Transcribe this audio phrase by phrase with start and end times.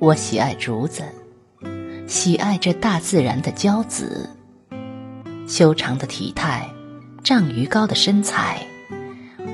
[0.00, 1.02] 我喜爱竹子，
[2.08, 4.30] 喜爱这大自然的娇子，
[5.46, 6.66] 修长的体态，
[7.22, 8.66] 丈余高的身材，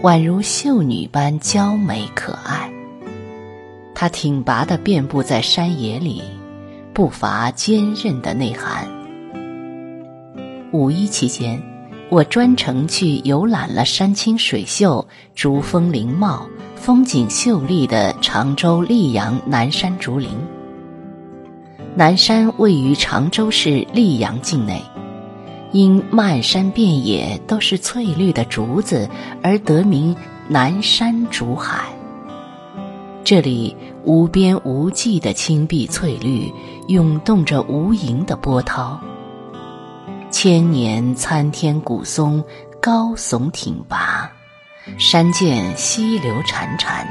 [0.05, 2.71] 宛如秀女般娇美可爱。
[3.93, 6.23] 它挺拔的遍布在山野里，
[6.95, 8.87] 不乏坚韧的内涵。
[10.73, 11.61] 五一期间，
[12.09, 16.46] 我专程去游览了山清水秀、竹峰林茂、
[16.77, 20.30] 风景秀丽的常州溧阳南山竹林。
[21.96, 24.80] 南山位于常州市溧阳境内，
[25.73, 29.09] 因漫山遍野都是翠绿的竹子
[29.43, 30.15] 而得名
[30.46, 31.87] 南山竹海。
[33.24, 36.52] 这里无边无际的青碧翠绿，
[36.87, 39.01] 涌动着无垠的波涛。
[40.30, 42.45] 千年参天古松
[42.80, 44.30] 高耸挺拔，
[44.99, 47.07] 山涧溪流潺潺，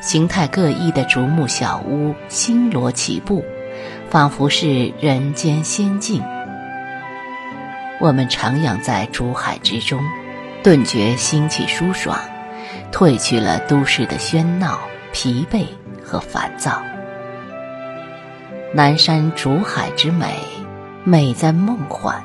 [0.00, 3.44] 形态各异的竹木小屋星罗棋布，
[4.08, 6.22] 仿佛是人间仙境。
[8.00, 10.00] 我们徜徉在竹海之中，
[10.62, 12.18] 顿觉心气舒爽，
[12.92, 14.78] 褪去了都市的喧闹、
[15.12, 15.66] 疲惫
[16.02, 16.80] 和烦躁。
[18.72, 20.38] 南山竹海之美，
[21.04, 22.22] 美在梦幻。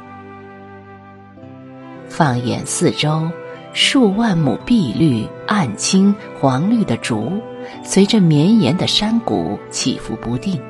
[2.22, 3.28] 放眼四周，
[3.74, 7.42] 数万亩碧绿、暗青、黄绿的竹，
[7.84, 10.62] 随着绵延的山谷起伏不定。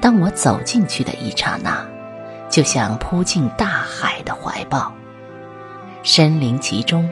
[0.00, 1.86] 当我走进去的一刹那，
[2.50, 4.92] 就像扑进大海的怀抱，
[6.02, 7.08] 身临其中，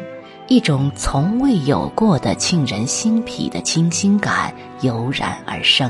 [0.49, 5.89] 一种从未有过的沁人心脾的清新感油然而生。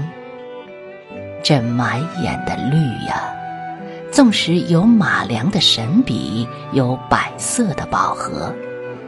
[1.43, 3.33] 这满眼的绿呀！
[4.15, 8.55] 纵使有马良的神笔，有百色的宝盒，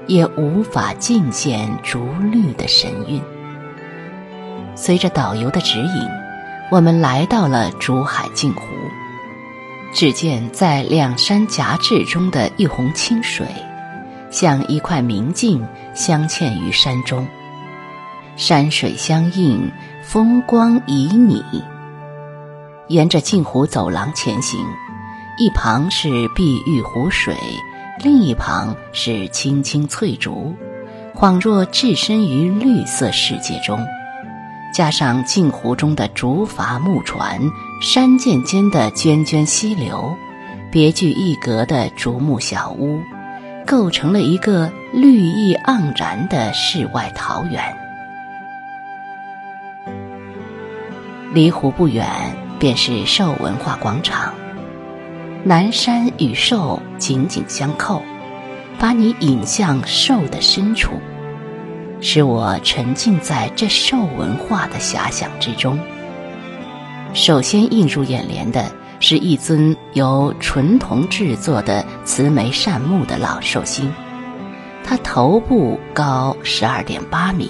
[0.09, 3.23] 也无法尽现竹绿的神韵。
[4.75, 6.09] 随着导游的指引，
[6.73, 8.63] 我们来到了竹海镜湖。
[9.93, 13.47] 只见在两山夹峙中的一泓清水，
[14.29, 17.25] 像一块明镜镶嵌于山中，
[18.35, 19.71] 山水相映，
[20.03, 21.63] 风光旖旎。
[22.89, 24.59] 沿着镜湖走廊前行。
[25.39, 27.37] 一旁是碧玉湖水，
[28.03, 30.55] 另一旁是青青翠竹，
[31.15, 33.79] 恍若置身于绿色世界中。
[34.73, 37.39] 加上镜湖中的竹筏木船，
[37.83, 40.17] 山涧间的涓涓溪流，
[40.71, 42.99] 别具一格的竹木小屋，
[43.67, 47.63] 构成了一个绿意盎然的世外桃源。
[51.35, 52.09] 离湖不远，
[52.59, 54.33] 便是寿文化广场。
[55.49, 58.03] 南山与寿紧紧相扣，
[58.81, 60.91] 把你引向寿的深处，
[62.01, 65.79] 使我沉浸在这寿文化的遐想之中。
[67.15, 73.89] 首先映入眼帘的是一尊由纯铜制作的慈眉善目的老寿星，
[74.83, 77.49] 他头部高十二点八米，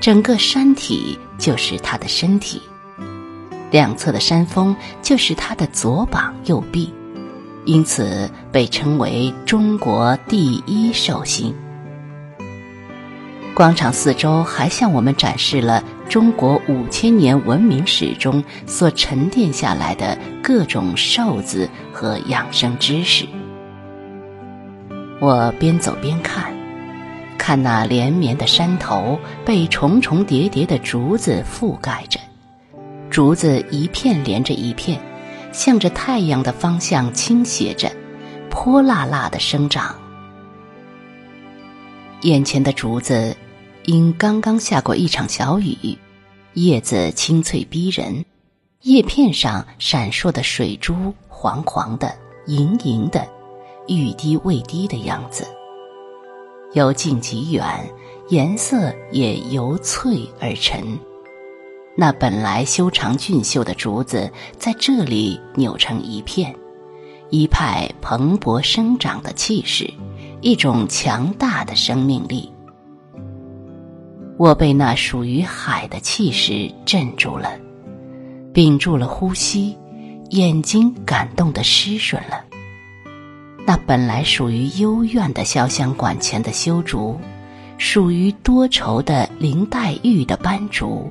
[0.00, 2.62] 整个山体就是他的身体，
[3.72, 6.94] 两侧的山峰就是他的左膀右臂。
[7.66, 11.54] 因此被称为中国第一寿星。
[13.54, 23.26] 广场四周还向我们展示了中国五千年文明史中所沉淀下来的各种寿字和养生知识。
[25.20, 26.54] 我边走边看，
[27.38, 32.20] 看那连绵的山头被重重叠叠的竹子覆盖着，
[33.10, 35.00] 竹子一片连着一片。
[35.56, 37.90] 向着太阳的方向倾斜着，
[38.50, 39.96] 泼辣辣的生长。
[42.20, 43.34] 眼前的竹子，
[43.86, 45.96] 因刚刚下过一场小雨，
[46.52, 48.22] 叶子青翠逼人，
[48.82, 52.14] 叶片上闪烁的水珠黄黄的、
[52.48, 53.26] 莹莹的，
[53.88, 55.48] 欲滴未滴的样子。
[56.74, 57.64] 由近及远，
[58.28, 60.98] 颜色也由翠而沉。
[61.98, 66.54] 那本来修长俊秀的竹子，在这里扭成一片，
[67.30, 69.90] 一派蓬勃生长的气势，
[70.42, 72.52] 一种强大的生命力。
[74.36, 77.58] 我被那属于海的气势镇住了，
[78.52, 79.74] 屏住了呼吸，
[80.28, 82.44] 眼睛感动的湿润了。
[83.66, 87.18] 那本来属于幽怨的潇湘馆前的修竹，
[87.78, 91.10] 属于多愁的林黛玉的斑竹。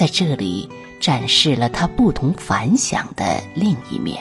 [0.00, 0.66] 在这里
[0.98, 4.16] 展示了它不同凡响的另一面。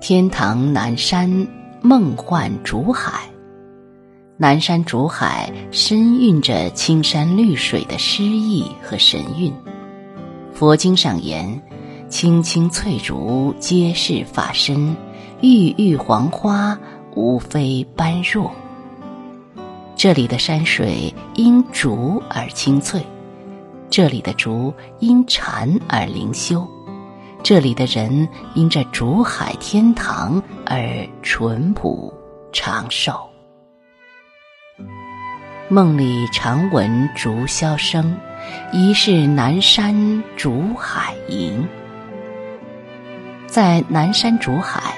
[0.00, 1.46] 天堂南山
[1.82, 3.30] 梦幻竹海，
[4.36, 9.52] 南山竹海深蕴着青山绿水的诗意和神韵。
[10.52, 11.62] 佛经上言
[12.10, 14.96] ：“青青翠竹皆是法身，
[15.42, 16.76] 郁郁黄花
[17.14, 18.50] 无非般若。”
[19.96, 23.04] 这里的山水因竹而清脆，
[23.90, 26.66] 这里的竹因禅而灵修，
[27.42, 32.12] 这里的人因这竹海天堂而淳朴
[32.52, 33.12] 长寿。
[35.68, 38.16] 梦里常闻竹箫声，
[38.72, 41.62] 疑是南山竹海吟。
[43.46, 44.94] 在南山竹海，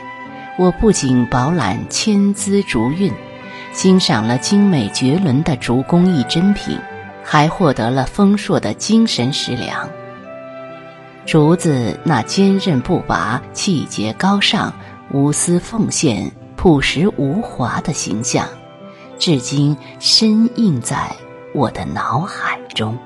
[0.58, 3.12] 我不仅饱览千姿竹韵，
[3.72, 6.78] 欣赏了精美绝伦的竹工艺珍品，
[7.24, 9.88] 还获得了丰硕的精神食粮。
[11.24, 14.74] 竹子那坚韧不拔、气节高尚、
[15.10, 18.46] 无私奉献、朴实无华的形象。
[19.18, 21.10] 至今深印在
[21.54, 22.98] 我的脑海中。